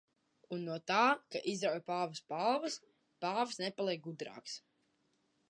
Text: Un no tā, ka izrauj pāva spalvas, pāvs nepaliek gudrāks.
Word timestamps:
Un 0.55 0.61
no 0.69 0.77
tā, 0.91 1.01
ka 1.35 1.41
izrauj 1.51 1.83
pāva 1.89 2.17
spalvas, 2.21 2.79
pāvs 3.27 3.61
nepaliek 3.67 4.03
gudrāks. 4.09 4.59